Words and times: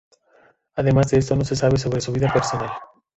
Además 0.77 1.11
de 1.11 1.19
esto 1.19 1.35
no 1.35 1.45
se 1.45 1.55
sabe 1.55 1.77
sobre 1.77 2.01
su 2.01 2.11
vida 2.11 2.33
personal. 2.33 2.71